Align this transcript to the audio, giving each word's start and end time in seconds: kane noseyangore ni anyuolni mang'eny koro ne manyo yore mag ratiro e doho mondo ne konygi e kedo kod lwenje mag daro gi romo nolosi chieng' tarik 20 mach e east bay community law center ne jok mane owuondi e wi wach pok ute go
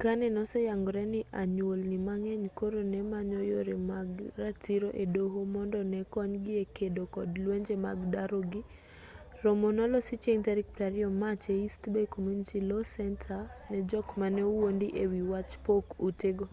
kane 0.00 0.26
noseyangore 0.34 1.02
ni 1.12 1.20
anyuolni 1.42 1.96
mang'eny 2.06 2.46
koro 2.58 2.80
ne 2.92 3.00
manyo 3.10 3.40
yore 3.52 3.76
mag 3.90 4.08
ratiro 4.44 4.88
e 5.02 5.04
doho 5.14 5.38
mondo 5.54 5.78
ne 5.92 6.00
konygi 6.14 6.52
e 6.62 6.64
kedo 6.76 7.02
kod 7.14 7.30
lwenje 7.44 7.74
mag 7.86 7.98
daro 8.14 8.40
gi 8.50 8.62
romo 9.44 9.68
nolosi 9.78 10.14
chieng' 10.22 10.44
tarik 10.46 10.68
20 10.78 11.20
mach 11.22 11.44
e 11.54 11.54
east 11.64 11.82
bay 11.94 12.06
community 12.14 12.58
law 12.70 12.82
center 12.96 13.40
ne 13.70 13.78
jok 13.90 14.06
mane 14.20 14.40
owuondi 14.50 14.86
e 15.02 15.04
wi 15.10 15.20
wach 15.32 15.52
pok 15.66 15.86
ute 16.08 16.28
go 16.38 16.46